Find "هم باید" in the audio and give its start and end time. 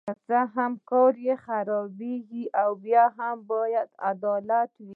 3.17-3.89